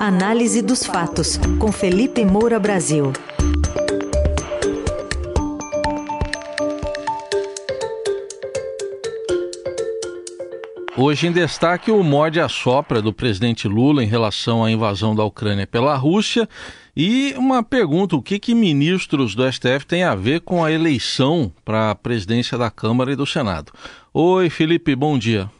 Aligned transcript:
Análise 0.00 0.62
dos 0.62 0.82
fatos, 0.82 1.38
com 1.58 1.70
Felipe 1.70 2.24
Moura 2.24 2.58
Brasil. 2.58 3.12
Hoje 10.96 11.26
em 11.26 11.32
destaque 11.32 11.90
o 11.90 12.02
morde 12.02 12.40
a 12.40 12.48
sopra 12.48 13.02
do 13.02 13.12
presidente 13.12 13.68
Lula 13.68 14.02
em 14.02 14.06
relação 14.06 14.64
à 14.64 14.70
invasão 14.70 15.14
da 15.14 15.22
Ucrânia 15.22 15.66
pela 15.66 15.94
Rússia 15.96 16.48
e 16.96 17.34
uma 17.36 17.62
pergunta: 17.62 18.16
o 18.16 18.22
que, 18.22 18.38
que 18.38 18.54
ministros 18.54 19.34
do 19.34 19.52
STF 19.52 19.84
têm 19.86 20.02
a 20.02 20.14
ver 20.14 20.40
com 20.40 20.64
a 20.64 20.72
eleição 20.72 21.52
para 21.62 21.90
a 21.90 21.94
presidência 21.94 22.56
da 22.56 22.70
Câmara 22.70 23.12
e 23.12 23.16
do 23.16 23.26
Senado? 23.26 23.70
Oi, 24.14 24.48
Felipe, 24.48 24.96
bom 24.96 25.18
dia. 25.18 25.50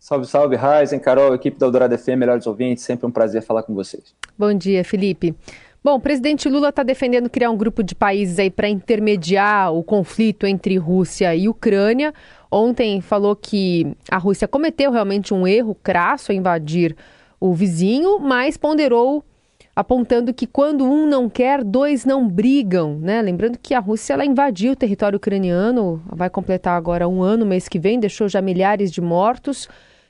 Salve, 0.00 0.26
salve, 0.26 0.56
Raizen, 0.56 0.98
Carol, 0.98 1.34
equipe 1.34 1.58
da 1.58 1.66
Eldorado 1.66 1.96
FM, 1.96 2.16
melhores 2.16 2.46
ouvintes, 2.46 2.82
sempre 2.82 3.06
um 3.06 3.10
prazer 3.10 3.42
falar 3.42 3.62
com 3.62 3.74
vocês. 3.74 4.14
Bom 4.36 4.54
dia, 4.54 4.82
Felipe. 4.82 5.34
Bom, 5.84 5.96
o 5.96 6.00
presidente 6.00 6.48
Lula 6.48 6.70
está 6.70 6.82
defendendo 6.82 7.28
criar 7.28 7.50
um 7.50 7.56
grupo 7.56 7.82
de 7.82 7.94
países 7.94 8.38
aí 8.38 8.50
para 8.50 8.66
intermediar 8.66 9.74
o 9.74 9.82
conflito 9.82 10.46
entre 10.46 10.78
Rússia 10.78 11.36
e 11.36 11.50
Ucrânia. 11.50 12.14
Ontem 12.50 13.02
falou 13.02 13.36
que 13.36 13.94
a 14.10 14.16
Rússia 14.16 14.48
cometeu 14.48 14.90
realmente 14.90 15.34
um 15.34 15.46
erro 15.46 15.74
crasso 15.74 16.32
ao 16.32 16.36
invadir 16.36 16.96
o 17.38 17.52
vizinho, 17.52 18.18
mas 18.18 18.56
ponderou 18.56 19.22
apontando 19.80 20.32
que 20.32 20.46
quando 20.46 20.84
um 20.84 21.06
não 21.06 21.28
quer, 21.28 21.64
dois 21.64 22.04
não 22.04 22.28
brigam, 22.28 22.98
né? 22.98 23.20
Lembrando 23.20 23.58
que 23.58 23.74
a 23.74 23.80
Rússia 23.80 24.14
ela 24.14 24.24
invadiu 24.24 24.72
o 24.72 24.76
território 24.76 25.16
ucraniano, 25.16 26.02
vai 26.06 26.30
completar 26.30 26.76
agora 26.76 27.08
um 27.08 27.22
ano, 27.22 27.46
mês 27.46 27.68
que 27.68 27.78
vem, 27.78 27.98
deixou 27.98 28.28
já 28.28 28.40
milhares 28.40 28.92
de 28.92 29.00
mortos. 29.00 29.68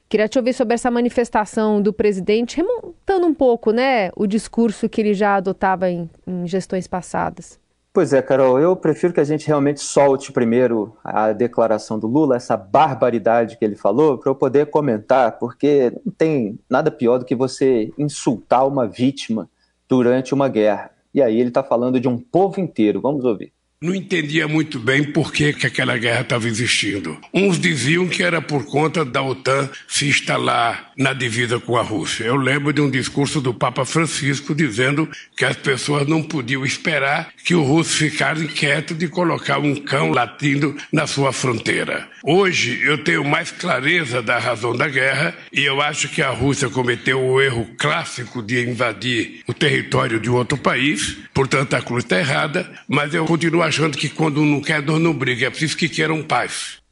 Queria 0.09 0.29
te 0.29 0.39
ouvir 0.39 0.53
sobre 0.53 0.75
essa 0.75 0.91
manifestação 0.91 1.81
do 1.81 1.93
presidente, 1.93 2.57
remontando 2.57 3.27
um 3.27 3.35
pouco, 3.35 3.71
né, 3.71 4.11
o 4.17 4.27
discurso 4.27 4.89
que 4.89 5.01
ele 5.01 5.15
já 5.15 5.37
adotava 5.37 5.89
em, 5.89 6.11
em 6.27 6.47
gestões 6.49 6.89
passadas. 6.89 7.61
Pois 7.93 8.13
é, 8.13 8.23
Carol, 8.23 8.59
eu 8.61 8.77
prefiro 8.77 9.13
que 9.13 9.19
a 9.19 9.25
gente 9.25 9.49
realmente 9.49 9.81
solte 9.81 10.31
primeiro 10.31 10.97
a 11.03 11.33
declaração 11.33 11.99
do 11.99 12.07
Lula, 12.07 12.37
essa 12.37 12.57
barbaridade 12.57 13.57
que 13.57 13.65
ele 13.65 13.75
falou, 13.75 14.17
para 14.17 14.31
eu 14.31 14.35
poder 14.35 14.67
comentar, 14.67 15.39
porque 15.39 15.93
não 16.05 16.13
tem 16.13 16.59
nada 16.69 16.89
pior 16.89 17.19
do 17.19 17.25
que 17.25 17.35
você 17.35 17.93
insultar 17.99 18.67
uma 18.67 18.87
vítima 18.87 19.49
durante 19.91 20.33
uma 20.33 20.49
guerra. 20.49 20.93
E 21.13 21.21
aí 21.21 21.41
ele 21.41 21.49
está 21.49 21.65
falando 21.65 21.99
de 21.99 22.07
um 22.07 22.17
povo 22.17 22.61
inteiro. 22.61 23.01
Vamos 23.01 23.25
ouvir 23.25 23.53
não 23.83 23.95
entendia 23.95 24.47
muito 24.47 24.79
bem 24.79 25.03
por 25.03 25.33
que, 25.33 25.55
que 25.55 25.67
aquela 25.67 25.97
guerra 25.97 26.21
estava 26.21 26.47
existindo. 26.47 27.17
Uns 27.33 27.59
diziam 27.59 28.07
que 28.07 28.23
era 28.23 28.43
por 28.43 28.67
conta 28.67 29.07
da 29.07 29.23
OTAN 29.23 29.71
se 29.89 30.07
instalar 30.07 30.93
na 30.99 31.15
divisa 31.15 31.59
com 31.59 31.79
a 31.79 31.83
Rússia. 31.83 32.25
Eu 32.25 32.37
lembro 32.37 32.75
de 32.75 32.83
um 32.83 32.91
discurso 32.91 33.41
do 33.41 33.55
Papa 33.55 33.87
Francisco 33.87 34.55
dizendo 34.55 35.09
que 35.35 35.47
as 35.47 35.57
pessoas 35.57 36.07
não 36.07 36.23
podiam 36.23 36.63
esperar 36.63 37.33
que 37.43 37.55
o 37.55 37.63
russo 37.63 37.97
ficasse 37.97 38.47
quieto 38.49 38.95
de 38.95 39.09
colocar 39.09 39.59
um 39.59 39.75
cão 39.75 40.11
latindo 40.11 40.77
na 40.93 41.07
sua 41.07 41.33
fronteira. 41.33 42.07
Hoje 42.23 42.83
eu 42.85 43.03
tenho 43.03 43.25
mais 43.25 43.51
clareza 43.51 44.21
da 44.21 44.39
razão 44.39 44.77
da 44.77 44.87
guerra 44.89 45.35
e 45.51 45.65
eu 45.65 45.81
acho 45.81 46.07
que 46.11 46.21
a 46.21 46.29
Rússia 46.29 46.69
cometeu 46.69 47.19
o 47.19 47.41
erro 47.41 47.67
clássico 47.79 48.43
de 48.43 48.61
invadir 48.69 49.41
o 49.47 49.55
território 49.55 50.21
de 50.21 50.29
outro 50.29 50.59
país, 50.59 51.17
portanto 51.33 51.73
a 51.73 51.81
cruz 51.81 52.05
está 52.05 52.19
errada, 52.19 52.71
mas 52.87 53.15
eu 53.15 53.25
continuo 53.25 53.63
achando 53.71 53.97
que 53.97 54.09
quando 54.09 54.41
um 54.41 54.47
não 54.47 54.61
quer, 54.61 54.83
dois 54.83 55.01
não 55.01 55.15
brigam. 55.15 55.47
É 55.47 55.51
preciso 55.51 55.77
que 55.77 55.89
queiram 55.89 56.25
paz. 56.25 56.83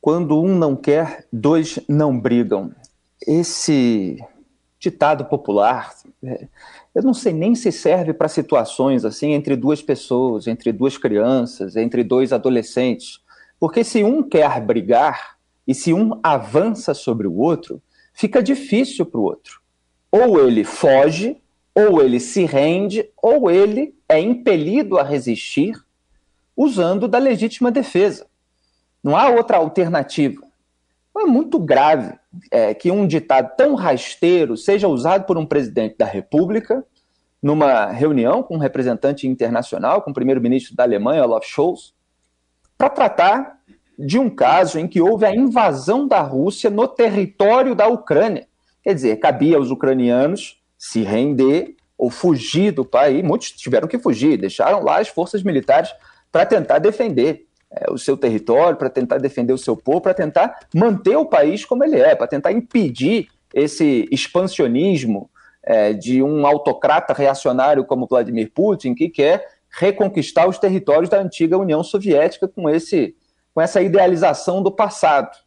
Quando 0.00 0.42
um 0.42 0.58
não 0.58 0.74
quer, 0.74 1.26
dois 1.32 1.78
não 1.88 2.18
brigam. 2.18 2.72
Esse 3.24 4.18
ditado 4.80 5.24
popular, 5.26 5.94
é, 6.22 6.48
eu 6.92 7.02
não 7.02 7.14
sei 7.14 7.32
nem 7.32 7.54
se 7.54 7.70
serve 7.70 8.12
para 8.12 8.28
situações 8.28 9.04
assim 9.04 9.32
entre 9.32 9.54
duas 9.54 9.80
pessoas, 9.80 10.48
entre 10.48 10.72
duas 10.72 10.98
crianças, 10.98 11.76
entre 11.76 12.02
dois 12.02 12.32
adolescentes. 12.32 13.20
Porque 13.58 13.84
se 13.84 14.02
um 14.02 14.20
quer 14.20 14.60
brigar 14.60 15.36
e 15.66 15.72
se 15.72 15.94
um 15.94 16.18
avança 16.20 16.92
sobre 16.94 17.28
o 17.28 17.36
outro, 17.36 17.80
fica 18.12 18.42
difícil 18.42 19.06
para 19.06 19.20
o 19.20 19.24
outro. 19.24 19.60
Ou 20.10 20.44
ele 20.46 20.64
foge, 20.64 21.36
ou 21.72 22.02
ele 22.02 22.18
se 22.18 22.44
rende, 22.44 23.08
ou 23.22 23.48
ele 23.50 23.94
é 24.08 24.20
impelido 24.20 24.98
a 24.98 25.04
resistir, 25.04 25.74
usando 26.56 27.08
da 27.08 27.18
legítima 27.18 27.70
defesa. 27.70 28.26
Não 29.02 29.16
há 29.16 29.28
outra 29.28 29.58
alternativa. 29.58 30.42
É 31.16 31.24
muito 31.24 31.58
grave 31.58 32.18
é, 32.50 32.74
que 32.74 32.90
um 32.90 33.06
ditado 33.06 33.54
tão 33.56 33.74
rasteiro 33.74 34.56
seja 34.56 34.88
usado 34.88 35.24
por 35.24 35.38
um 35.38 35.46
presidente 35.46 35.96
da 35.96 36.04
República 36.04 36.84
numa 37.42 37.86
reunião 37.86 38.42
com 38.42 38.56
um 38.56 38.58
representante 38.58 39.28
internacional, 39.28 40.02
com 40.02 40.10
o 40.10 40.14
primeiro-ministro 40.14 40.74
da 40.74 40.82
Alemanha, 40.82 41.24
Olaf 41.24 41.46
Scholz, 41.46 41.92
para 42.76 42.88
tratar 42.88 43.58
de 43.98 44.18
um 44.18 44.28
caso 44.28 44.78
em 44.78 44.88
que 44.88 45.00
houve 45.00 45.24
a 45.24 45.34
invasão 45.34 46.08
da 46.08 46.20
Rússia 46.20 46.68
no 46.68 46.88
território 46.88 47.74
da 47.74 47.86
Ucrânia. 47.86 48.48
Quer 48.82 48.94
dizer, 48.94 49.16
cabia 49.16 49.56
aos 49.56 49.70
ucranianos 49.70 50.60
se 50.76 51.02
render 51.02 51.76
ou 51.96 52.10
fugir 52.10 52.72
do 52.72 52.84
país. 52.84 53.22
Muitos 53.22 53.52
tiveram 53.52 53.86
que 53.86 53.98
fugir, 53.98 54.36
deixaram 54.36 54.82
lá 54.82 54.98
as 54.98 55.08
forças 55.08 55.42
militares 55.42 55.90
para 56.34 56.44
tentar 56.44 56.80
defender 56.80 57.46
é, 57.70 57.88
o 57.92 57.96
seu 57.96 58.16
território, 58.16 58.76
para 58.76 58.90
tentar 58.90 59.18
defender 59.18 59.52
o 59.52 59.58
seu 59.58 59.76
povo, 59.76 60.00
para 60.00 60.14
tentar 60.14 60.66
manter 60.74 61.14
o 61.14 61.24
país 61.24 61.64
como 61.64 61.84
ele 61.84 61.96
é, 61.96 62.16
para 62.16 62.26
tentar 62.26 62.50
impedir 62.50 63.28
esse 63.54 64.08
expansionismo 64.10 65.30
é, 65.62 65.92
de 65.92 66.20
um 66.24 66.44
autocrata 66.44 67.14
reacionário 67.14 67.84
como 67.84 68.08
Vladimir 68.08 68.50
Putin, 68.52 68.96
que 68.96 69.08
quer 69.08 69.46
reconquistar 69.70 70.48
os 70.48 70.58
territórios 70.58 71.08
da 71.08 71.20
antiga 71.20 71.56
União 71.56 71.84
Soviética 71.84 72.48
com, 72.48 72.68
esse, 72.68 73.14
com 73.54 73.60
essa 73.60 73.80
idealização 73.80 74.60
do 74.60 74.72
passado. 74.72 75.38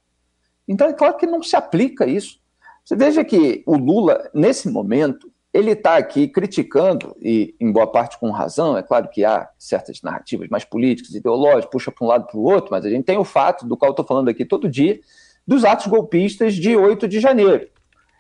Então, 0.66 0.88
é 0.88 0.94
claro 0.94 1.18
que 1.18 1.26
não 1.26 1.44
se 1.44 1.58
aplica 1.58 2.06
isso. 2.06 2.40
Você 2.86 2.96
veja 2.96 3.26
que 3.26 3.62
o 3.66 3.76
Lula, 3.76 4.30
nesse 4.34 4.70
momento, 4.70 5.30
ele 5.58 5.72
está 5.72 5.98
aqui 5.98 6.28
criticando, 6.28 7.18
e 7.20 7.56
em 7.60 7.72
boa 7.72 7.88
parte 7.88 8.20
com 8.20 8.30
razão, 8.30 8.78
é 8.78 8.84
claro 8.84 9.10
que 9.10 9.26
há 9.26 9.50
certas 9.58 10.04
narrativas 10.04 10.48
mais 10.50 10.64
políticas, 10.64 11.16
ideológicas, 11.16 11.66
puxa 11.72 11.92
para 11.92 12.06
um 12.06 12.08
lado 12.08 12.28
para 12.28 12.38
o 12.38 12.44
outro, 12.44 12.70
mas 12.70 12.86
a 12.86 12.90
gente 12.92 13.06
tem 13.06 13.18
o 13.18 13.24
fato, 13.24 13.66
do 13.66 13.76
qual 13.76 13.90
estou 13.90 14.06
falando 14.06 14.30
aqui 14.30 14.46
todo 14.46 14.70
dia, 14.70 15.00
dos 15.48 15.66
atos 15.66 15.88
golpistas 15.88 16.54
de 16.54 16.76
8 16.76 17.08
de 17.08 17.20
janeiro. 17.20 17.68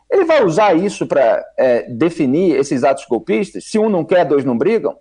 Ele 0.09 0.25
vai 0.25 0.43
usar 0.43 0.73
isso 0.73 1.05
para 1.05 1.45
é, 1.55 1.83
definir 1.83 2.55
esses 2.55 2.83
atos 2.83 3.05
golpistas? 3.05 3.65
Se 3.65 3.77
um 3.77 3.87
não 3.87 4.03
quer, 4.03 4.25
dois 4.25 4.43
não 4.43 4.57
brigam? 4.57 4.97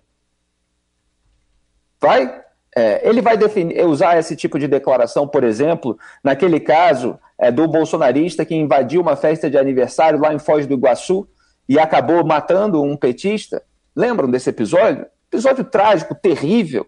Vai? 1.99 2.43
É, 2.77 3.09
ele 3.09 3.23
vai 3.23 3.39
definir, 3.39 3.83
usar 3.87 4.19
esse 4.19 4.37
tipo 4.37 4.59
de 4.59 4.69
declaração, 4.69 5.27
por 5.27 5.43
exemplo, 5.43 5.99
naquele 6.23 6.61
caso 6.61 7.19
é, 7.39 7.51
do 7.51 7.67
bolsonarista 7.67 8.45
que 8.45 8.55
invadiu 8.55 9.01
uma 9.01 9.17
festa 9.17 9.49
de 9.49 9.57
aniversário 9.57 10.21
lá 10.21 10.35
em 10.35 10.39
Foz 10.39 10.67
do 10.67 10.75
Iguaçu, 10.75 11.27
e 11.69 11.79
acabou 11.79 12.25
matando 12.25 12.83
um 12.83 12.97
petista. 12.97 13.63
Lembram 13.95 14.31
desse 14.31 14.51
episódio? 14.51 15.07
Episódio 15.31 15.65
trágico, 15.65 16.15
terrível. 16.15 16.87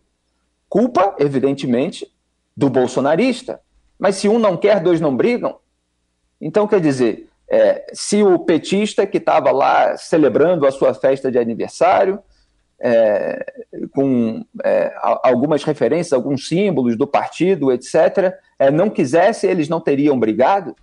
Culpa, 0.69 1.17
evidentemente, 1.19 2.11
do 2.57 2.69
bolsonarista. 2.69 3.61
Mas 3.99 4.17
se 4.17 4.29
um 4.29 4.39
não 4.39 4.57
quer, 4.57 4.81
dois 4.81 5.01
não 5.01 5.17
brigam. 5.17 5.59
Então, 6.41 6.69
quer 6.69 6.81
dizer, 6.81 7.29
é, 7.49 7.91
se 7.93 8.23
o 8.23 8.39
petista 8.39 9.07
que 9.07 9.19
estava 9.19 9.51
lá 9.51 9.97
celebrando 9.97 10.67
a 10.67 10.71
sua 10.71 10.95
festa 10.95 11.33
de 11.33 11.39
aniversário, 11.39 12.21
é, 12.81 13.65
com 13.93 14.45
é, 14.63 14.95
algumas 15.23 15.65
referências, 15.65 16.13
alguns 16.13 16.47
símbolos 16.47 16.97
do 16.97 17.07
partido, 17.07 17.73
etc., 17.73 18.35
é, 18.59 18.71
não 18.71 18.89
quisesse, 18.89 19.47
eles 19.47 19.69
não 19.69 19.81
teriam 19.81 20.19
brigado? 20.19 20.77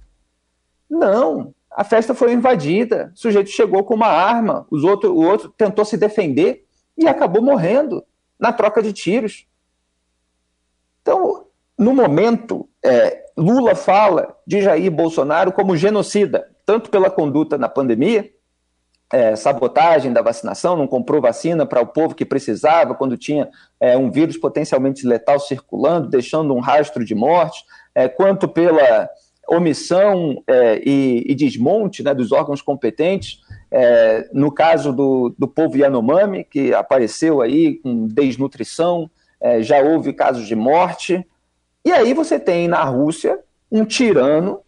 Não, 0.89 1.53
a 1.75 1.83
festa 1.83 2.15
foi 2.15 2.31
invadida, 2.31 3.11
o 3.13 3.17
sujeito 3.17 3.49
chegou 3.49 3.83
com 3.83 3.95
uma 3.95 4.07
arma, 4.07 4.65
os 4.71 4.85
outro, 4.85 5.13
o 5.13 5.21
outro 5.21 5.53
tentou 5.57 5.83
se 5.83 5.97
defender 5.97 6.65
e 6.97 7.05
acabou 7.05 7.41
morrendo 7.41 8.01
na 8.39 8.53
troca 8.53 8.81
de 8.81 8.93
tiros. 8.93 9.45
Então, 11.01 11.47
no 11.77 11.93
momento, 11.93 12.69
é, 12.81 13.25
Lula 13.37 13.75
fala 13.75 14.37
de 14.47 14.61
Jair 14.61 14.89
Bolsonaro 14.89 15.51
como 15.51 15.75
genocida, 15.75 16.49
tanto 16.65 16.89
pela 16.89 17.09
conduta 17.09 17.57
na 17.57 17.67
pandemia, 17.67 18.31
é, 19.11 19.35
sabotagem 19.35 20.13
da 20.13 20.21
vacinação, 20.21 20.77
não 20.77 20.87
comprou 20.87 21.21
vacina 21.21 21.65
para 21.65 21.81
o 21.81 21.87
povo 21.87 22.15
que 22.15 22.25
precisava, 22.25 22.95
quando 22.95 23.17
tinha 23.17 23.49
é, 23.81 23.97
um 23.97 24.09
vírus 24.09 24.37
potencialmente 24.37 25.05
letal 25.05 25.41
circulando, 25.41 26.09
deixando 26.09 26.55
um 26.55 26.59
rastro 26.61 27.03
de 27.03 27.13
morte, 27.13 27.65
é, 27.93 28.07
quanto 28.07 28.47
pela 28.47 29.09
omissão 29.49 30.41
é, 30.47 30.81
e, 30.85 31.23
e, 31.27 31.35
desmonte 31.35 32.03
né, 32.03 32.13
dos 32.13 32.31
órgãos 32.31 32.61
competentes, 32.61 33.41
é, 33.71 34.29
no 34.33 34.51
caso 34.51 34.91
do, 34.91 35.35
do 35.37 35.47
povo 35.47 35.77
Yanomami, 35.77 36.43
que 36.43 36.73
apareceu 36.73 37.41
aí 37.41 37.75
com 37.75 38.07
desnutrição, 38.07 39.09
é, 39.39 39.61
já 39.61 39.79
houve 39.79 40.13
casos 40.13 40.47
de 40.47 40.55
morte, 40.55 41.25
e 41.83 41.91
aí 41.91 42.13
você 42.13 42.39
tem 42.39 42.67
na 42.67 42.83
Rússia 42.83 43.39
um 43.71 43.85
tirano 43.85 44.61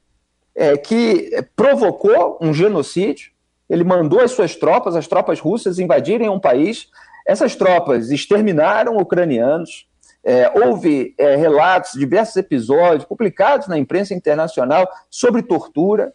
é, 0.55 0.77
que 0.77 1.31
provocou 1.55 2.37
um 2.41 2.53
genocídio, 2.53 3.31
ele 3.69 3.83
mandou 3.83 4.21
as 4.21 4.31
suas 4.31 4.55
tropas, 4.55 4.95
as 4.95 5.07
tropas 5.07 5.39
russas, 5.39 5.79
invadirem 5.79 6.29
um 6.29 6.39
país. 6.39 6.87
Essas 7.25 7.55
tropas 7.55 8.11
exterminaram 8.11 8.97
ucranianos. 8.97 9.86
É, 10.29 10.51
houve 10.59 11.15
é, 11.17 11.37
relatos, 11.37 11.93
diversos 11.93 12.35
episódios 12.35 13.05
publicados 13.05 13.65
na 13.69 13.77
imprensa 13.77 14.13
internacional 14.13 14.85
sobre 15.09 15.41
tortura, 15.41 16.13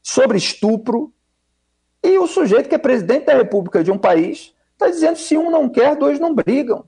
sobre 0.00 0.38
estupro. 0.38 1.12
E 2.00 2.16
o 2.16 2.28
sujeito 2.28 2.68
que 2.68 2.76
é 2.76 2.78
presidente 2.78 3.26
da 3.26 3.34
República 3.34 3.82
de 3.82 3.90
um 3.90 3.98
país 3.98 4.54
está 4.74 4.88
dizendo 4.88 5.16
se 5.16 5.36
um 5.36 5.50
não 5.50 5.68
quer, 5.68 5.96
dois 5.96 6.20
não 6.20 6.32
brigam. 6.32 6.84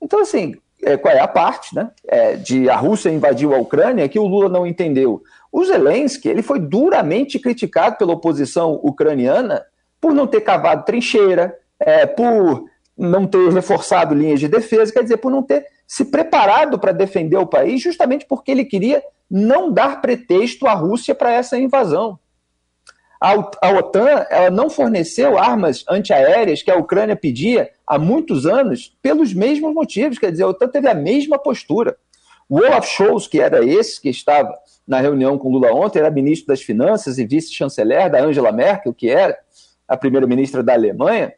Então, 0.00 0.20
assim, 0.20 0.54
é, 0.80 0.96
qual 0.96 1.12
é 1.12 1.18
a 1.18 1.26
parte 1.26 1.74
né, 1.74 1.90
é, 2.06 2.36
de 2.36 2.70
a 2.70 2.76
Rússia 2.76 3.10
invadiu 3.10 3.52
a 3.52 3.58
Ucrânia 3.58 4.08
que 4.08 4.18
o 4.20 4.28
Lula 4.28 4.48
não 4.48 4.64
entendeu? 4.64 5.24
O 5.50 5.64
Zelensky 5.64 6.28
ele 6.28 6.42
foi 6.42 6.60
duramente 6.60 7.36
criticado 7.40 7.96
pela 7.96 8.12
oposição 8.12 8.78
ucraniana 8.80 9.66
por 10.00 10.14
não 10.14 10.28
ter 10.28 10.42
cavado 10.42 10.84
trincheira, 10.84 11.58
é, 11.80 12.06
por 12.06 12.66
não 12.96 13.26
ter 13.26 13.52
reforçado 13.52 14.14
linhas 14.14 14.40
de 14.40 14.48
defesa, 14.48 14.92
quer 14.92 15.02
dizer, 15.02 15.16
por 15.16 15.30
não 15.30 15.42
ter 15.42 15.66
se 15.86 16.04
preparado 16.04 16.78
para 16.78 16.92
defender 16.92 17.36
o 17.36 17.46
país, 17.46 17.82
justamente 17.82 18.26
porque 18.26 18.50
ele 18.50 18.64
queria 18.64 19.02
não 19.30 19.72
dar 19.72 20.00
pretexto 20.00 20.66
à 20.66 20.74
Rússia 20.74 21.14
para 21.14 21.32
essa 21.32 21.58
invasão. 21.58 22.18
A, 23.20 23.70
OTAN 23.78 24.26
ela 24.28 24.50
não 24.50 24.68
forneceu 24.68 25.38
armas 25.38 25.82
antiaéreas 25.88 26.62
que 26.62 26.70
a 26.70 26.76
Ucrânia 26.76 27.16
pedia 27.16 27.70
há 27.86 27.98
muitos 27.98 28.44
anos 28.44 28.94
pelos 29.00 29.32
mesmos 29.32 29.72
motivos. 29.72 30.18
Quer 30.18 30.30
dizer, 30.30 30.42
a 30.42 30.48
OTAN 30.48 30.68
teve 30.68 30.88
a 30.88 30.94
mesma 30.94 31.38
postura. 31.38 31.96
O 32.48 32.58
Olaf 32.58 32.86
Scholz, 32.86 33.26
que 33.26 33.40
era 33.40 33.64
esse 33.64 33.98
que 33.98 34.10
estava 34.10 34.54
na 34.86 35.00
reunião 35.00 35.38
com 35.38 35.48
Lula 35.48 35.72
ontem, 35.72 36.00
era 36.00 36.10
ministro 36.10 36.48
das 36.48 36.60
Finanças 36.60 37.18
e 37.18 37.26
vice-chanceler 37.26 38.10
da 38.10 38.22
Angela 38.22 38.52
Merkel, 38.52 38.92
que 38.92 39.08
era 39.08 39.38
a 39.88 39.96
primeira-ministra 39.96 40.62
da 40.62 40.74
Alemanha, 40.74 41.32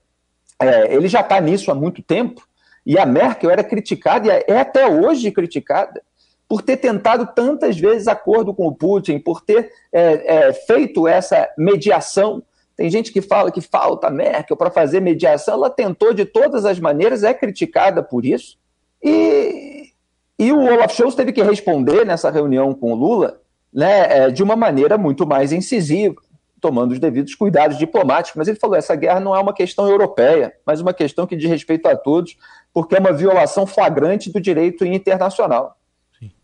é, 0.61 0.95
ele 0.95 1.09
já 1.09 1.21
está 1.21 1.41
nisso 1.41 1.71
há 1.71 1.75
muito 1.75 2.03
tempo, 2.03 2.47
e 2.85 2.99
a 2.99 3.05
Merkel 3.05 3.51
era 3.51 3.65
criticada, 3.65 4.29
e 4.29 4.45
é 4.53 4.61
até 4.61 4.87
hoje 4.87 5.31
criticada, 5.31 6.01
por 6.49 6.63
ter 6.63 6.77
tentado 6.77 7.27
tantas 7.35 7.77
vezes 7.77 8.07
acordo 8.07 8.55
com 8.55 8.67
o 8.67 8.75
Putin, 8.75 9.19
por 9.19 9.41
ter 9.41 9.73
é, 9.93 10.49
é, 10.49 10.53
feito 10.53 11.09
essa 11.09 11.49
mediação. 11.59 12.43
Tem 12.77 12.89
gente 12.89 13.13
que 13.13 13.21
fala 13.21 13.51
que 13.51 13.61
falta 13.61 14.11
Merkel 14.11 14.57
para 14.57 14.71
fazer 14.71 15.01
mediação, 15.01 15.55
ela 15.55 15.71
tentou 15.71 16.15
de 16.15 16.25
todas 16.25 16.65
as 16.65 16.79
maneiras, 16.79 17.25
é 17.25 17.35
criticada 17.35 18.03
por 18.03 18.25
isso. 18.25 18.57
E, 19.03 19.91
e 20.39 20.53
o 20.53 20.61
Olaf 20.61 20.95
Scholz 20.95 21.17
teve 21.17 21.33
que 21.33 21.43
responder 21.43 22.05
nessa 22.07 22.31
reunião 22.31 22.73
com 22.73 22.93
o 22.93 22.95
Lula 22.95 23.41
né, 23.73 24.07
é, 24.09 24.31
de 24.31 24.43
uma 24.43 24.57
maneira 24.57 24.97
muito 24.97 25.27
mais 25.27 25.53
incisiva, 25.53 26.17
tomando 26.61 26.93
os 26.93 26.99
devidos 26.99 27.35
cuidados 27.35 27.79
diplomáticos. 27.79 28.37
Mas 28.37 28.49
ele 28.49 28.59
falou: 28.59 28.77
essa 28.77 28.95
guerra 28.95 29.21
não 29.21 29.35
é 29.35 29.41
uma 29.41 29.53
questão 29.53 29.89
europeia, 29.89 30.53
mas 30.65 30.81
uma 30.81 30.95
questão 30.95 31.27
que 31.27 31.37
diz 31.37 31.49
respeito 31.49 31.87
a 31.87 31.97
todos, 31.97 32.37
porque 32.73 32.97
é 32.97 32.99
uma 32.99 33.13
violação 33.13 33.67
flagrante 33.67 34.33
do 34.33 34.41
direito 34.41 34.85
internacional. 34.85 35.77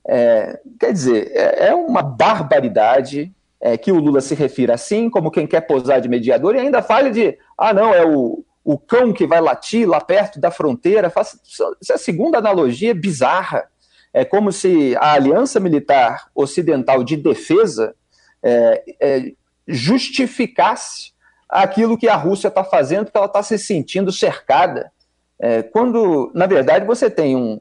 É, 0.07 0.61
quer 0.81 0.93
dizer, 0.93 1.31
é, 1.33 1.69
é 1.69 1.75
uma 1.75 2.03
barbaridade 2.03 3.33
é, 3.61 3.77
que 3.77 3.93
o 3.93 3.99
Lula 3.99 4.21
se 4.21 4.35
refira 4.35 4.75
assim, 4.75 5.09
como 5.09 5.31
quem 5.31 5.47
quer 5.47 5.61
posar 5.61 6.01
de 6.01 6.09
mediador, 6.09 6.55
e 6.55 6.59
ainda 6.59 6.83
fale 6.83 7.11
de, 7.11 7.39
ah, 7.57 7.73
não, 7.73 7.95
é 7.95 8.05
o, 8.05 8.45
o 8.65 8.79
cão 8.79 9.13
que 9.13 9.27
vai 9.27 9.41
latir 9.41 9.89
lá 9.89 10.01
perto 10.01 10.41
da 10.41 10.51
fronteira. 10.51 11.11
Faça, 11.11 11.39
isso 11.45 11.93
é 11.93 11.95
a 11.95 11.99
segunda 11.99 12.39
analogia 12.39 12.95
bizarra. 12.95 13.65
É 14.13 14.25
como 14.25 14.53
se 14.53 14.95
a 14.97 15.15
aliança 15.15 15.59
militar 15.59 16.29
ocidental 16.35 17.03
de 17.03 17.17
defesa 17.17 17.95
é, 18.43 18.83
é, 19.01 19.33
justificasse 19.67 21.13
aquilo 21.49 21.99
que 21.99 22.09
a 22.09 22.17
Rússia 22.17 22.49
está 22.49 22.65
fazendo, 22.65 23.05
porque 23.05 23.19
ela 23.19 23.27
está 23.27 23.43
se 23.43 23.59
sentindo 23.59 24.11
cercada. 24.11 24.91
É, 25.39 25.63
quando, 25.63 26.31
na 26.35 26.47
verdade, 26.47 26.87
você 26.87 27.11
tem 27.11 27.37
um, 27.37 27.61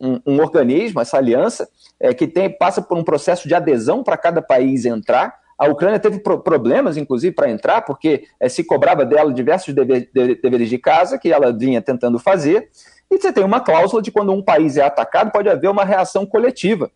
um, 0.00 0.20
um 0.26 0.40
organismo, 0.40 1.00
essa 1.00 1.16
aliança, 1.16 1.68
é, 1.98 2.12
que 2.12 2.26
tem, 2.26 2.50
passa 2.50 2.82
por 2.82 2.98
um 2.98 3.04
processo 3.04 3.48
de 3.48 3.54
adesão 3.54 4.02
para 4.02 4.16
cada 4.16 4.42
país 4.42 4.84
entrar. 4.84 5.40
A 5.56 5.66
Ucrânia 5.68 5.98
teve 5.98 6.18
pro 6.18 6.40
problemas, 6.40 6.96
inclusive, 6.96 7.34
para 7.34 7.48
entrar, 7.48 7.82
porque 7.82 8.24
é, 8.40 8.48
se 8.48 8.64
cobrava 8.64 9.04
dela 9.04 9.32
diversos 9.32 9.72
dever, 9.72 10.10
de, 10.12 10.34
deveres 10.34 10.68
de 10.68 10.78
casa 10.78 11.18
que 11.18 11.32
ela 11.32 11.52
vinha 11.56 11.80
tentando 11.80 12.18
fazer. 12.18 12.68
E 13.10 13.16
você 13.16 13.32
tem 13.32 13.44
uma 13.44 13.60
cláusula 13.60 14.02
de 14.02 14.10
quando 14.10 14.32
um 14.32 14.42
país 14.42 14.76
é 14.76 14.82
atacado, 14.82 15.30
pode 15.30 15.48
haver 15.48 15.70
uma 15.70 15.84
reação 15.84 16.26
coletiva. 16.26 16.90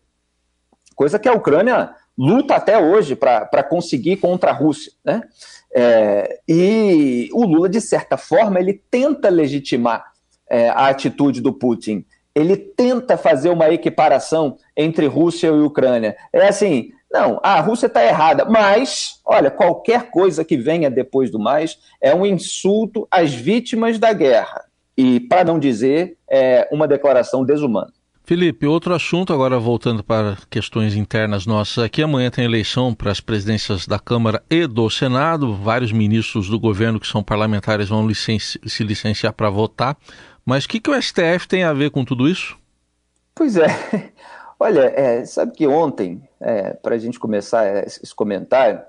Coisa 0.95 1.17
que 1.17 1.29
a 1.29 1.33
Ucrânia 1.33 1.95
luta 2.17 2.55
até 2.55 2.77
hoje 2.77 3.15
para 3.15 3.63
conseguir 3.63 4.17
contra 4.17 4.51
a 4.51 4.53
Rússia. 4.53 4.91
Né? 5.03 5.21
É, 5.73 6.39
e 6.47 7.29
o 7.33 7.45
Lula, 7.45 7.69
de 7.69 7.81
certa 7.81 8.17
forma, 8.17 8.59
ele 8.59 8.73
tenta 8.73 9.29
legitimar 9.29 10.11
é, 10.49 10.69
a 10.69 10.87
atitude 10.87 11.41
do 11.41 11.53
Putin 11.53 12.05
ele 12.37 12.55
tenta 12.55 13.17
fazer 13.17 13.49
uma 13.49 13.67
equiparação 13.71 14.57
entre 14.75 15.07
Rússia 15.07 15.47
e 15.47 15.59
Ucrânia. 15.59 16.15
É 16.31 16.47
assim, 16.47 16.91
não, 17.11 17.39
a 17.41 17.59
Rússia 17.59 17.87
está 17.87 18.05
errada, 18.05 18.45
mas, 18.45 19.19
olha, 19.25 19.49
qualquer 19.49 20.11
coisa 20.11 20.45
que 20.45 20.55
venha 20.55 20.87
depois 20.87 21.31
do 21.31 21.39
mais 21.39 21.79
é 21.99 22.13
um 22.13 22.23
insulto 22.23 23.07
às 23.09 23.33
vítimas 23.33 23.97
da 23.97 24.13
guerra. 24.13 24.65
E, 24.95 25.19
para 25.19 25.43
não 25.43 25.57
dizer, 25.57 26.15
é 26.29 26.67
uma 26.71 26.87
declaração 26.87 27.43
desumana. 27.43 27.91
Felipe, 28.27 28.67
outro 28.67 28.93
assunto, 28.93 29.31
agora 29.31 29.57
voltando 29.57 30.03
para 30.03 30.37
questões 30.49 30.97
internas 30.97 31.45
nossas 31.45 31.81
aqui. 31.81 32.03
Amanhã 32.03 32.29
tem 32.29 32.43
eleição 32.43 32.93
para 32.93 33.09
as 33.09 33.21
presidências 33.21 33.87
da 33.87 33.97
Câmara 33.97 34.43
e 34.49 34.67
do 34.67 34.89
Senado. 34.89 35.55
Vários 35.55 35.93
ministros 35.93 36.49
do 36.49 36.59
governo 36.59 36.99
que 36.99 37.07
são 37.07 37.23
parlamentares 37.23 37.87
vão 37.87 38.05
licenci 38.05 38.59
se 38.67 38.83
licenciar 38.83 39.31
para 39.31 39.49
votar. 39.49 39.95
Mas 40.45 40.65
o 40.65 40.67
que, 40.67 40.81
que 40.81 40.89
o 40.89 41.01
STF 41.01 41.47
tem 41.47 41.63
a 41.63 41.71
ver 41.71 41.89
com 41.89 42.03
tudo 42.03 42.27
isso? 42.27 42.57
Pois 43.33 43.55
é. 43.55 43.67
Olha, 44.59 44.91
é, 44.93 45.23
sabe 45.23 45.53
que 45.53 45.65
ontem, 45.65 46.21
é, 46.41 46.73
para 46.73 46.95
a 46.95 46.99
gente 46.99 47.17
começar 47.17 47.87
esse 47.87 48.13
comentário, 48.13 48.81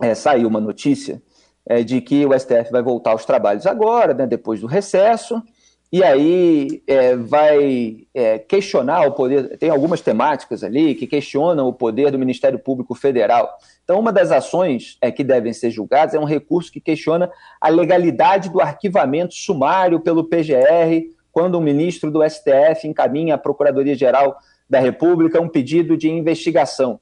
é, 0.00 0.14
saiu 0.14 0.48
uma 0.48 0.58
notícia 0.58 1.20
é, 1.66 1.82
de 1.82 2.00
que 2.00 2.24
o 2.24 2.32
STF 2.32 2.72
vai 2.72 2.80
voltar 2.80 3.10
aos 3.10 3.26
trabalhos 3.26 3.66
agora, 3.66 4.14
né, 4.14 4.26
depois 4.26 4.62
do 4.62 4.66
recesso, 4.66 5.42
e 5.90 6.04
aí 6.04 6.82
é, 6.86 7.16
vai 7.16 8.06
é, 8.12 8.38
questionar 8.38 9.06
o 9.06 9.12
poder. 9.12 9.56
Tem 9.56 9.70
algumas 9.70 10.02
temáticas 10.02 10.62
ali 10.62 10.94
que 10.94 11.06
questionam 11.06 11.66
o 11.66 11.72
poder 11.72 12.10
do 12.10 12.18
Ministério 12.18 12.58
Público 12.58 12.94
Federal. 12.94 13.50
Então, 13.84 13.98
uma 13.98 14.12
das 14.12 14.30
ações 14.30 14.98
é, 15.00 15.10
que 15.10 15.24
devem 15.24 15.52
ser 15.52 15.70
julgadas 15.70 16.14
é 16.14 16.20
um 16.20 16.24
recurso 16.24 16.70
que 16.70 16.80
questiona 16.80 17.30
a 17.58 17.70
legalidade 17.70 18.50
do 18.50 18.60
arquivamento 18.60 19.34
sumário 19.34 19.98
pelo 20.00 20.24
PGR 20.24 21.08
quando 21.32 21.56
um 21.56 21.62
ministro 21.62 22.10
do 22.10 22.22
STF 22.22 22.86
encaminha 22.86 23.36
à 23.36 23.38
Procuradoria-Geral 23.38 24.36
da 24.68 24.80
República 24.80 25.40
um 25.40 25.48
pedido 25.48 25.96
de 25.96 26.10
investigação. 26.10 27.00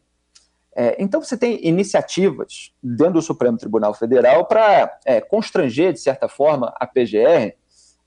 É, 0.76 0.94
então, 1.02 1.20
você 1.20 1.37
tem 1.37 1.58
iniciativas 1.66 2.72
dentro 2.80 3.14
do 3.14 3.22
Supremo 3.22 3.58
Tribunal 3.58 3.94
Federal 3.94 4.44
para 4.44 4.96
é, 5.04 5.20
constranger, 5.20 5.92
de 5.92 5.99
certa 5.99 6.28
forma, 6.28 6.72
a 6.78 6.87
PGR 6.87 7.56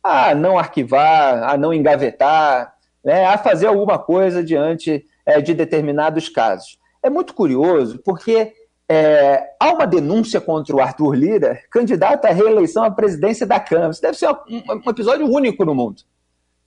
a 0.04 0.34
não 0.34 0.58
arquivar, 0.58 1.44
a 1.44 1.58
não 1.58 1.74
engavetar, 1.74 2.74
né, 3.04 3.26
a 3.26 3.38
fazer 3.38 3.68
alguma 3.68 3.98
coisa 3.98 4.44
diante 4.44 5.06
é, 5.26 5.42
de 5.42 5.54
determinados 5.54 6.30
casos. 6.30 6.78
É 7.02 7.10
muito 7.10 7.34
curioso, 7.34 8.00
porque 8.04 8.54
é, 8.88 9.54
há 9.60 9.72
uma 9.72 9.86
denúncia 9.86 10.42
contra 10.42 10.76
o 10.76 10.82
Arthur 10.82 11.14
Lira, 11.14 11.60
candidato 11.70 12.26
à 12.26 12.32
reeleição 12.32 12.84
à 12.84 12.92
presidência 12.92 13.46
da 13.46 13.60
Câmara. 13.60 13.92
Isso 13.92 14.02
deve 14.02 14.18
ser 14.18 14.30
um, 14.30 14.82
um 14.86 14.90
episódio 14.90 15.28
único 15.28 15.64
no 15.64 15.76
mundo. 15.76 16.00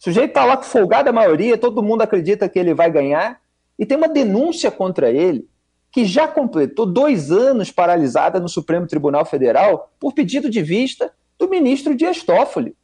O 0.00 0.04
sujeito 0.04 0.30
está 0.30 0.44
lá 0.44 0.56
com 0.56 0.64
folgada 0.64 1.12
maioria, 1.12 1.58
todo 1.58 1.82
mundo 1.82 2.02
acredita 2.02 2.48
que 2.48 2.58
ele 2.58 2.74
vai 2.74 2.90
ganhar, 2.90 3.40
e 3.78 3.86
tem 3.86 3.96
uma 3.96 4.08
denúncia 4.08 4.70
contra 4.70 5.10
ele, 5.10 5.48
que 5.90 6.04
já 6.04 6.26
completou 6.26 6.86
dois 6.86 7.30
anos 7.30 7.70
paralisada 7.70 8.40
no 8.40 8.48
Supremo 8.48 8.86
Tribunal 8.86 9.24
Federal 9.24 9.92
por 10.00 10.14
pedido 10.14 10.48
de 10.48 10.62
vista 10.62 11.12
do 11.38 11.48
ministro 11.48 11.94
Dias 11.94 12.22
Toffoli. 12.22 12.74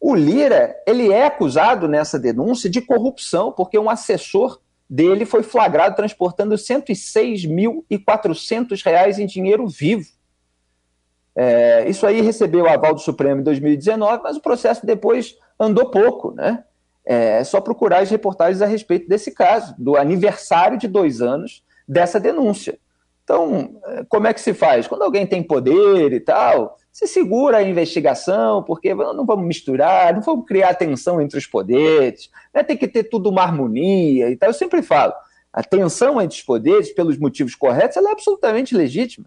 O 0.00 0.14
Lira, 0.14 0.76
ele 0.86 1.12
é 1.12 1.26
acusado 1.26 1.88
nessa 1.88 2.18
denúncia 2.18 2.68
de 2.68 2.80
corrupção, 2.80 3.50
porque 3.50 3.78
um 3.78 3.88
assessor 3.88 4.60
dele 4.88 5.24
foi 5.24 5.42
flagrado 5.42 5.96
transportando 5.96 6.54
106.400 6.54 8.84
reais 8.84 9.18
em 9.18 9.26
dinheiro 9.26 9.66
vivo. 9.66 10.06
É, 11.34 11.88
isso 11.88 12.06
aí 12.06 12.20
recebeu 12.20 12.64
o 12.64 12.68
aval 12.68 12.94
do 12.94 13.00
Supremo 13.00 13.40
em 13.40 13.44
2019, 13.44 14.22
mas 14.22 14.36
o 14.36 14.40
processo 14.40 14.86
depois 14.86 15.36
andou 15.58 15.90
pouco, 15.90 16.30
né? 16.32 16.62
É 17.04 17.42
só 17.44 17.60
procurar 17.60 18.00
as 18.00 18.10
reportagens 18.10 18.62
a 18.62 18.66
respeito 18.66 19.08
desse 19.08 19.30
caso, 19.30 19.74
do 19.78 19.96
aniversário 19.96 20.78
de 20.78 20.88
dois 20.88 21.22
anos 21.22 21.62
dessa 21.86 22.18
denúncia. 22.18 22.80
Então, 23.22 23.80
é, 23.84 24.04
como 24.08 24.26
é 24.26 24.34
que 24.34 24.40
se 24.40 24.54
faz? 24.54 24.88
Quando 24.88 25.02
alguém 25.02 25.26
tem 25.26 25.42
poder 25.42 26.12
e 26.12 26.20
tal, 26.20 26.78
se 26.96 27.06
segura 27.06 27.58
a 27.58 27.62
investigação, 27.62 28.62
porque 28.62 28.94
não 28.94 29.26
vamos 29.26 29.46
misturar, 29.46 30.14
não 30.14 30.22
vamos 30.22 30.46
criar 30.46 30.72
tensão 30.72 31.20
entre 31.20 31.36
os 31.36 31.46
poderes, 31.46 32.30
né? 32.54 32.62
tem 32.62 32.74
que 32.74 32.88
ter 32.88 33.04
tudo 33.04 33.28
uma 33.28 33.42
harmonia 33.42 34.30
e 34.30 34.36
tal. 34.36 34.48
Eu 34.48 34.54
sempre 34.54 34.80
falo, 34.80 35.12
a 35.52 35.62
tensão 35.62 36.18
entre 36.22 36.38
os 36.38 36.42
poderes, 36.42 36.90
pelos 36.94 37.18
motivos 37.18 37.54
corretos, 37.54 37.98
ela 37.98 38.08
é 38.08 38.12
absolutamente 38.12 38.74
legítima. 38.74 39.26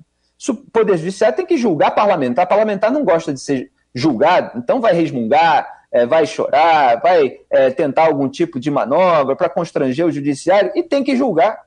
O 0.49 0.55
Poder 0.55 0.97
Judiciário 0.97 1.37
tem 1.37 1.45
que 1.45 1.57
julgar 1.57 1.91
parlamentar. 1.91 2.47
Parlamentar 2.47 2.91
não 2.91 3.05
gosta 3.05 3.31
de 3.31 3.39
ser 3.39 3.71
julgado, 3.93 4.57
então 4.57 4.81
vai 4.81 4.95
resmungar, 4.95 5.69
é, 5.91 6.07
vai 6.07 6.25
chorar, 6.25 6.99
vai 6.99 7.37
é, 7.51 7.69
tentar 7.69 8.07
algum 8.07 8.27
tipo 8.27 8.59
de 8.59 8.71
manobra 8.71 9.35
para 9.35 9.47
constranger 9.47 10.07
o 10.07 10.11
Judiciário 10.11 10.71
e 10.73 10.81
tem 10.81 11.03
que 11.03 11.15
julgar. 11.15 11.65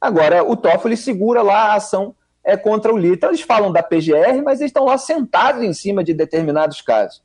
Agora, 0.00 0.42
o 0.42 0.56
Toffoli 0.56 0.96
segura 0.96 1.42
lá 1.42 1.66
a 1.66 1.74
ação 1.74 2.12
é, 2.48 2.56
contra 2.56 2.92
o 2.92 2.96
Lira. 2.96 3.28
Eles 3.28 3.42
falam 3.42 3.70
da 3.70 3.82
PGR, 3.82 4.42
mas 4.42 4.60
eles 4.60 4.70
estão 4.70 4.86
lá 4.86 4.96
sentados 4.96 5.62
em 5.62 5.74
cima 5.74 6.02
de 6.02 6.14
determinados 6.14 6.80
casos. 6.80 7.22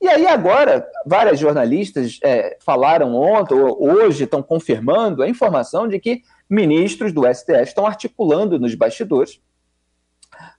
E 0.00 0.08
aí, 0.08 0.26
agora, 0.26 0.84
várias 1.06 1.38
jornalistas 1.38 2.18
é, 2.24 2.58
falaram 2.60 3.14
ontem, 3.14 3.54
ou 3.54 3.80
hoje, 3.80 4.24
estão 4.24 4.42
confirmando 4.42 5.22
a 5.22 5.28
informação 5.28 5.86
de 5.86 6.00
que 6.00 6.22
ministros 6.50 7.12
do 7.12 7.22
STF 7.32 7.62
estão 7.62 7.86
articulando 7.86 8.58
nos 8.58 8.74
bastidores 8.74 9.40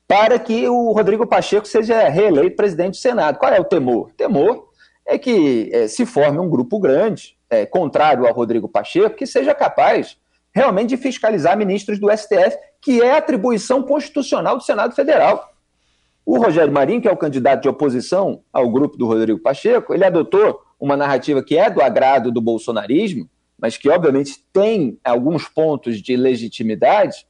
para 0.07 0.39
que 0.39 0.65
o 0.67 0.93
Rodrigo 0.93 1.27
Pacheco 1.27 1.67
seja 1.67 2.07
reeleito 2.07 2.55
presidente 2.55 2.91
do 2.91 2.97
Senado. 2.97 3.37
Qual 3.37 3.51
é 3.51 3.59
o 3.59 3.65
temor? 3.65 4.11
Temor 4.15 4.69
é 5.05 5.17
que 5.17 5.69
é, 5.73 5.89
se 5.89 6.05
forme 6.05 6.39
um 6.39 6.49
grupo 6.49 6.79
grande, 6.79 7.37
é, 7.49 7.65
contrário 7.65 8.25
ao 8.25 8.33
Rodrigo 8.33 8.69
Pacheco, 8.69 9.15
que 9.15 9.27
seja 9.27 9.53
capaz 9.53 10.17
realmente 10.53 10.89
de 10.89 10.97
fiscalizar 10.97 11.57
ministros 11.57 11.99
do 11.99 12.09
STF, 12.09 12.57
que 12.85 13.01
é 13.01 13.17
atribuição 13.17 13.81
constitucional 13.81 14.57
do 14.57 14.63
Senado 14.63 14.93
Federal. 14.93 15.51
O 16.23 16.37
Rogério 16.37 16.71
Marinho, 16.71 17.01
que 17.01 17.07
é 17.07 17.11
o 17.11 17.17
candidato 17.17 17.63
de 17.63 17.67
oposição 17.67 18.43
ao 18.53 18.69
grupo 18.69 18.95
do 18.95 19.07
Rodrigo 19.07 19.39
Pacheco, 19.39 19.91
ele 19.91 20.05
adotou 20.05 20.61
uma 20.79 20.95
narrativa 20.95 21.43
que 21.43 21.57
é 21.57 21.67
do 21.67 21.81
agrado 21.81 22.31
do 22.31 22.39
bolsonarismo, 22.39 23.27
mas 23.57 23.75
que 23.75 23.89
obviamente 23.89 24.35
tem 24.53 24.99
alguns 25.03 25.47
pontos 25.47 25.99
de 25.99 26.15
legitimidade, 26.15 27.25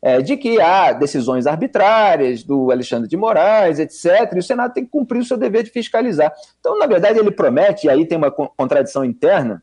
é, 0.00 0.22
de 0.22 0.38
que 0.38 0.58
há 0.58 0.94
decisões 0.94 1.46
arbitrárias 1.46 2.42
do 2.42 2.70
Alexandre 2.70 3.06
de 3.06 3.16
Moraes, 3.16 3.78
etc., 3.78 4.32
e 4.34 4.38
o 4.38 4.42
Senado 4.42 4.72
tem 4.72 4.86
que 4.86 4.90
cumprir 4.90 5.20
o 5.20 5.24
seu 5.24 5.36
dever 5.36 5.64
de 5.64 5.70
fiscalizar. 5.70 6.32
Então, 6.60 6.78
na 6.78 6.86
verdade, 6.86 7.18
ele 7.18 7.30
promete, 7.30 7.86
e 7.86 7.90
aí 7.90 8.06
tem 8.06 8.16
uma 8.16 8.30
contradição 8.30 9.04
interna, 9.04 9.62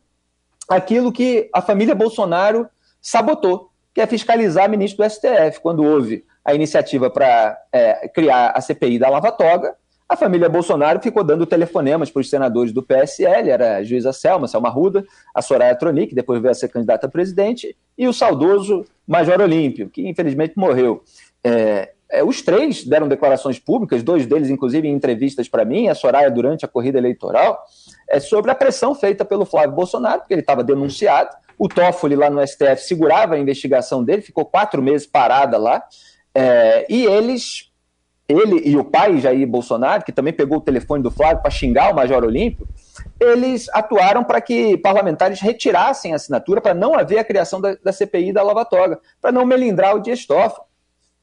aquilo 0.68 1.10
que 1.10 1.50
a 1.52 1.60
família 1.60 1.96
Bolsonaro 1.96 2.68
sabotou, 3.00 3.71
que 3.94 4.00
é 4.00 4.06
fiscalizar 4.06 4.68
ministro 4.68 5.04
do 5.04 5.10
STF. 5.10 5.60
Quando 5.60 5.84
houve 5.84 6.24
a 6.44 6.54
iniciativa 6.54 7.10
para 7.10 7.58
é, 7.72 8.08
criar 8.08 8.52
a 8.54 8.60
CPI 8.60 8.98
da 8.98 9.08
Lava 9.08 9.30
Toga, 9.32 9.74
a 10.12 10.16
família 10.16 10.48
Bolsonaro 10.48 11.00
ficou 11.00 11.24
dando 11.24 11.46
telefonemas 11.46 12.10
para 12.10 12.20
os 12.20 12.28
senadores 12.28 12.70
do 12.70 12.82
PSL, 12.82 13.48
era 13.48 13.76
a 13.78 13.82
juíza 13.82 14.12
Selma, 14.12 14.46
Selma 14.46 14.68
Ruda, 14.68 15.06
a 15.34 15.40
Soraya 15.40 15.74
Tronic, 15.74 16.08
que 16.08 16.14
depois 16.14 16.40
veio 16.40 16.50
a 16.50 16.54
ser 16.54 16.68
candidata 16.68 17.06
a 17.06 17.10
presidente, 17.10 17.74
e 17.96 18.06
o 18.06 18.12
saudoso 18.12 18.84
Major 19.06 19.40
Olímpio, 19.40 19.88
que 19.88 20.06
infelizmente 20.06 20.52
morreu. 20.54 21.02
É, 21.42 21.92
é, 22.10 22.22
os 22.22 22.42
três 22.42 22.84
deram 22.84 23.08
declarações 23.08 23.58
públicas, 23.58 24.02
dois 24.02 24.26
deles, 24.26 24.50
inclusive, 24.50 24.86
em 24.86 24.92
entrevistas 24.92 25.48
para 25.48 25.64
mim, 25.64 25.88
a 25.88 25.94
Soraya 25.94 26.30
durante 26.30 26.62
a 26.62 26.68
corrida 26.68 26.98
eleitoral, 26.98 27.64
é, 28.06 28.20
sobre 28.20 28.50
a 28.50 28.54
pressão 28.54 28.94
feita 28.94 29.24
pelo 29.24 29.46
Flávio 29.46 29.74
Bolsonaro, 29.74 30.20
porque 30.20 30.34
ele 30.34 30.42
estava 30.42 30.62
denunciado. 30.62 31.30
O 31.62 31.68
Toffoli, 31.68 32.16
lá 32.16 32.28
no 32.28 32.44
STF, 32.44 32.78
segurava 32.78 33.36
a 33.36 33.38
investigação 33.38 34.02
dele, 34.02 34.20
ficou 34.20 34.44
quatro 34.44 34.82
meses 34.82 35.06
parada 35.06 35.56
lá, 35.56 35.80
é, 36.34 36.84
e 36.88 37.04
eles 37.04 37.70
ele 38.28 38.68
e 38.68 38.76
o 38.76 38.82
pai, 38.82 39.20
Jair 39.20 39.46
Bolsonaro, 39.46 40.02
que 40.02 40.10
também 40.10 40.32
pegou 40.32 40.58
o 40.58 40.60
telefone 40.60 41.04
do 41.04 41.10
Flávio 41.10 41.40
para 41.40 41.52
xingar 41.52 41.92
o 41.92 41.94
Major 41.94 42.24
Olímpio, 42.24 42.66
eles 43.20 43.68
atuaram 43.72 44.24
para 44.24 44.40
que 44.40 44.76
parlamentares 44.76 45.40
retirassem 45.40 46.12
a 46.12 46.16
assinatura 46.16 46.60
para 46.60 46.74
não 46.74 46.98
haver 46.98 47.18
a 47.18 47.24
criação 47.24 47.60
da, 47.60 47.76
da 47.76 47.92
CPI 47.92 48.32
da 48.32 48.42
Lava 48.42 48.64
Toga, 48.64 48.98
para 49.20 49.30
não 49.30 49.46
melindrar 49.46 49.94
o 49.94 50.00
Dias 50.00 50.26
Toffoli. 50.26 50.66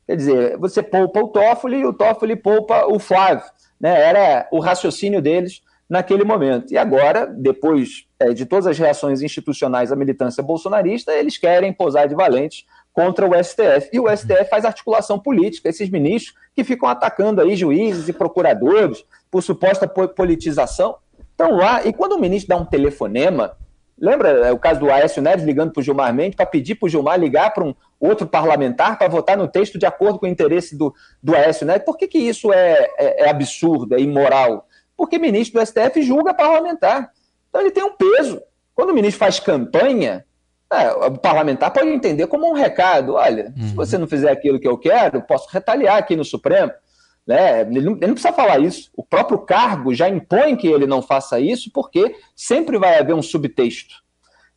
Quer 0.08 0.15
dizer, 0.15 0.58
você 0.58 0.81
poupa 0.81 1.19
o 1.19 1.27
Toffoli 1.27 1.79
e 1.79 1.86
o 1.86 1.91
Toffoli 1.91 2.38
poupa 2.38 2.86
o 2.86 2.98
Flávio. 2.98 3.43
Né? 3.77 3.89
Era 3.89 4.48
o 4.53 4.62
raciocínio 4.62 5.22
deles 5.22 5.62
naquele 5.89 6.24
momento. 6.24 6.72
E 6.72 6.77
agora, 6.77 7.25
depois 7.25 8.05
é, 8.19 8.29
de 8.29 8.46
todas 8.46 8.67
as 8.67 8.77
reações 8.77 9.22
institucionais 9.22 9.91
à 9.91 9.96
militância 9.96 10.43
bolsonarista, 10.43 11.12
eles 11.13 11.38
querem 11.38 11.74
posar 11.74 12.08
de 12.08 12.13
valentes 12.13 12.65
contra 12.93 13.27
o 13.27 13.43
STF. 13.43 13.89
E 13.91 14.00
o 14.00 14.08
STF 14.15 14.46
faz 14.50 14.65
articulação 14.65 15.17
política, 15.17 15.67
esses 15.69 15.89
ministros 15.89 16.36
que 16.55 16.63
ficam 16.63 16.88
atacando 16.88 17.41
aí 17.41 17.55
juízes 17.55 18.08
e 18.08 18.13
procuradores 18.13 19.03
por 19.31 19.41
suposta 19.41 19.88
politização. 19.88 20.98
Estão 21.31 21.55
lá, 21.55 21.86
e 21.86 21.93
quando 21.93 22.13
o 22.13 22.19
ministro 22.19 22.50
dá 22.50 22.62
um 22.62 22.65
telefonema, 22.65 23.58
lembra 23.98 24.29
é, 24.48 24.51
o 24.51 24.60
caso 24.60 24.79
do 24.79 24.91
Aécio 24.91 25.22
Neves 25.22 25.46
ligando 25.46 25.72
para 25.72 25.79
o 25.79 25.84
Gilmar 25.84 26.13
Mendes 26.13 26.36
para 26.36 26.46
pedir 26.46 26.75
para 26.75 26.88
o 26.88 26.89
Gilmar 26.89 27.19
ligar 27.19 27.53
para 27.53 27.63
um 27.63 27.74
outro 28.00 28.27
parlamentar 28.27 28.98
para 28.98 29.08
votar 29.08 29.38
no 29.38 29.48
texto 29.48 29.79
de 29.79 29.86
acordo 29.86 30.19
com 30.19 30.25
o 30.25 30.29
interesse 30.29 30.77
do, 30.77 30.93
do 31.24 31.36
Aécio 31.36 31.65
Neves? 31.65 31.86
Por 31.86 31.98
que, 31.98 32.08
que 32.08 32.17
isso 32.17 32.51
é, 32.53 32.89
é, 32.98 33.25
é 33.25 33.29
absurdo, 33.29 33.96
é 33.96 34.00
imoral? 34.00 34.67
Porque 35.00 35.18
ministro 35.18 35.62
do 35.62 35.65
STF 35.65 36.01
julga 36.01 36.34
parlamentar. 36.34 37.13
Então 37.48 37.62
ele 37.62 37.72
tem 37.72 37.82
um 37.82 37.96
peso. 37.96 38.41
Quando 38.75 38.89
o 38.89 38.94
ministro 38.94 39.18
faz 39.18 39.39
campanha, 39.39 40.25
é, 40.70 40.91
o 40.91 41.18
parlamentar 41.18 41.72
pode 41.72 41.88
entender 41.88 42.27
como 42.27 42.50
um 42.50 42.53
recado: 42.53 43.13
olha, 43.13 43.53
uhum. 43.58 43.70
se 43.70 43.74
você 43.74 43.98
não 43.98 44.06
fizer 44.06 44.29
aquilo 44.29 44.60
que 44.60 44.68
eu 44.68 44.77
quero, 44.77 45.22
posso 45.22 45.48
retaliar 45.53 45.96
aqui 45.96 46.18
no 46.18 46.25
Supremo. 46.25 46.74
Né? 47.25 47.62
Ele, 47.62 47.79
não, 47.79 47.94
ele 47.94 48.08
não 48.08 48.13
precisa 48.13 48.34
falar 48.34 48.60
isso. 48.60 48.91
O 48.94 49.01
próprio 49.01 49.39
cargo 49.39 49.94
já 49.94 50.10
impõe 50.10 50.58
que 50.58 50.68
ele 50.68 50.86
não 50.86 51.01
faça 51.01 51.39
isso, 51.39 51.72
porque 51.74 52.18
sempre 52.36 52.77
vai 52.77 53.00
haver 53.00 53.15
um 53.15 53.22
subtexto. 53.22 54.03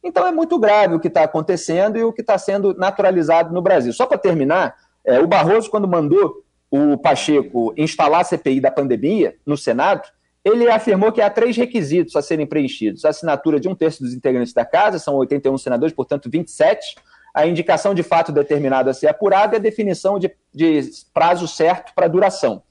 Então 0.02 0.26
é 0.26 0.32
muito 0.32 0.58
grave 0.58 0.96
o 0.96 1.00
que 1.00 1.06
está 1.06 1.22
acontecendo 1.22 1.96
e 1.96 2.02
o 2.02 2.12
que 2.12 2.22
está 2.22 2.36
sendo 2.36 2.74
naturalizado 2.74 3.54
no 3.54 3.62
Brasil. 3.62 3.92
Só 3.92 4.06
para 4.06 4.18
terminar, 4.18 4.74
é, 5.04 5.20
o 5.20 5.28
Barroso, 5.28 5.70
quando 5.70 5.86
mandou 5.86 6.42
o 6.68 6.98
Pacheco 6.98 7.72
instalar 7.76 8.22
a 8.22 8.24
CPI 8.24 8.60
da 8.60 8.72
pandemia 8.72 9.36
no 9.46 9.56
Senado, 9.56 10.02
ele 10.44 10.68
afirmou 10.68 11.12
que 11.12 11.20
há 11.20 11.30
três 11.30 11.56
requisitos 11.56 12.16
a 12.16 12.22
serem 12.22 12.46
preenchidos: 12.46 13.04
a 13.04 13.10
assinatura 13.10 13.60
de 13.60 13.68
um 13.68 13.74
terço 13.74 14.02
dos 14.02 14.12
integrantes 14.12 14.52
da 14.52 14.64
casa, 14.64 14.98
são 14.98 15.14
81 15.16 15.56
senadores, 15.58 15.94
portanto 15.94 16.28
27, 16.30 16.96
a 17.34 17.46
indicação 17.46 17.94
de 17.94 18.02
fato 18.02 18.32
determinado 18.32 18.90
a 18.90 18.94
ser 18.94 19.08
apurado 19.08 19.54
e 19.54 19.56
a 19.56 19.60
definição 19.60 20.18
de, 20.18 20.30
de 20.52 20.82
prazo 21.14 21.46
certo 21.46 21.94
para 21.94 22.08
duração. 22.08 22.62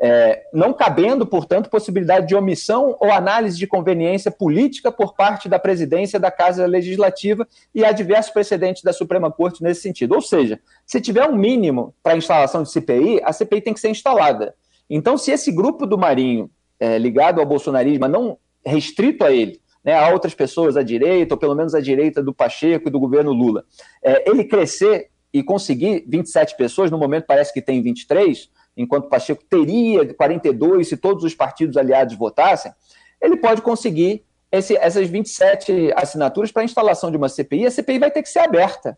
É, 0.00 0.42
não 0.52 0.72
cabendo, 0.72 1.24
portanto, 1.24 1.70
possibilidade 1.70 2.26
de 2.26 2.34
omissão 2.34 2.96
ou 3.00 3.12
análise 3.12 3.56
de 3.56 3.66
conveniência 3.66 4.30
política 4.30 4.90
por 4.90 5.14
parte 5.14 5.48
da 5.48 5.58
presidência 5.58 6.18
da 6.18 6.32
Casa 6.32 6.66
Legislativa 6.66 7.46
e 7.72 7.84
há 7.84 7.92
diversos 7.92 8.32
precedentes 8.32 8.82
da 8.82 8.92
Suprema 8.92 9.30
Corte 9.30 9.62
nesse 9.62 9.82
sentido. 9.82 10.14
Ou 10.16 10.20
seja, 10.20 10.60
se 10.84 11.00
tiver 11.00 11.24
um 11.28 11.36
mínimo 11.36 11.94
para 12.02 12.14
a 12.14 12.16
instalação 12.16 12.62
de 12.64 12.70
CPI, 12.70 13.20
a 13.24 13.32
CPI 13.32 13.60
tem 13.60 13.72
que 13.72 13.80
ser 13.80 13.88
instalada. 13.88 14.54
Então, 14.90 15.16
se 15.16 15.30
esse 15.30 15.50
grupo 15.52 15.86
do 15.86 15.96
Marinho 15.96 16.50
é, 16.78 16.98
ligado 16.98 17.40
ao 17.40 17.46
bolsonarismo, 17.46 18.00
mas 18.00 18.10
não 18.10 18.38
restrito 18.64 19.24
a 19.24 19.32
ele, 19.32 19.60
né, 19.84 19.94
a 19.94 20.08
outras 20.10 20.34
pessoas 20.34 20.76
à 20.76 20.82
direita, 20.82 21.34
ou 21.34 21.38
pelo 21.38 21.54
menos 21.54 21.74
à 21.74 21.80
direita 21.80 22.22
do 22.22 22.32
Pacheco 22.32 22.88
e 22.88 22.90
do 22.90 22.98
governo 22.98 23.32
Lula, 23.32 23.64
é, 24.02 24.28
ele 24.28 24.44
crescer 24.44 25.10
e 25.32 25.42
conseguir 25.42 26.04
27 26.06 26.56
pessoas, 26.56 26.90
no 26.90 26.98
momento 26.98 27.24
parece 27.26 27.52
que 27.52 27.60
tem 27.60 27.82
23, 27.82 28.48
enquanto 28.76 29.08
Pacheco 29.08 29.42
teria 29.48 30.14
42 30.14 30.88
se 30.88 30.96
todos 30.96 31.24
os 31.24 31.34
partidos 31.34 31.76
aliados 31.76 32.16
votassem, 32.16 32.72
ele 33.20 33.36
pode 33.36 33.62
conseguir 33.62 34.24
esse, 34.50 34.76
essas 34.76 35.08
27 35.08 35.92
assinaturas 35.96 36.52
para 36.52 36.62
a 36.62 36.64
instalação 36.64 37.10
de 37.10 37.16
uma 37.16 37.28
CPI. 37.28 37.66
A 37.66 37.70
CPI 37.70 37.98
vai 37.98 38.10
ter 38.10 38.22
que 38.22 38.28
ser 38.28 38.40
aberta 38.40 38.96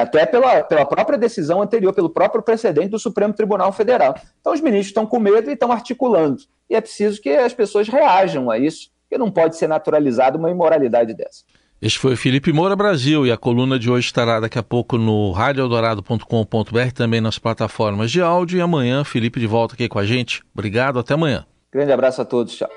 até 0.00 0.26
pela, 0.26 0.62
pela 0.62 0.84
própria 0.84 1.18
decisão 1.18 1.62
anterior, 1.62 1.92
pelo 1.92 2.10
próprio 2.10 2.42
precedente 2.42 2.88
do 2.88 2.98
Supremo 2.98 3.32
Tribunal 3.32 3.72
Federal. 3.72 4.14
Então, 4.40 4.52
os 4.52 4.60
ministros 4.60 4.88
estão 4.88 5.06
com 5.06 5.18
medo 5.18 5.50
e 5.50 5.54
estão 5.54 5.72
articulando. 5.72 6.42
E 6.68 6.74
é 6.74 6.80
preciso 6.80 7.20
que 7.20 7.30
as 7.30 7.54
pessoas 7.54 7.88
reajam 7.88 8.50
a 8.50 8.58
isso, 8.58 8.90
porque 9.02 9.18
não 9.18 9.30
pode 9.30 9.56
ser 9.56 9.68
naturalizada 9.68 10.36
uma 10.36 10.50
imoralidade 10.50 11.14
dessa. 11.14 11.44
Este 11.80 11.98
foi 11.98 12.14
Felipe 12.14 12.52
Moura 12.52 12.76
Brasil 12.76 13.26
e 13.26 13.32
a 13.32 13.38
coluna 13.38 13.78
de 13.78 13.90
hoje 13.90 14.06
estará 14.06 14.38
daqui 14.38 14.58
a 14.58 14.62
pouco 14.62 14.98
no 14.98 15.32
radioeldorado.com.br, 15.32 16.92
também 16.94 17.22
nas 17.22 17.38
plataformas 17.38 18.10
de 18.10 18.20
áudio. 18.20 18.58
E 18.58 18.60
amanhã, 18.60 19.02
Felipe 19.02 19.40
de 19.40 19.46
volta 19.46 19.74
aqui 19.74 19.88
com 19.88 19.98
a 19.98 20.04
gente. 20.04 20.42
Obrigado, 20.52 20.98
até 20.98 21.14
amanhã. 21.14 21.46
Grande 21.72 21.90
abraço 21.90 22.20
a 22.20 22.24
todos, 22.26 22.54
tchau. 22.54 22.68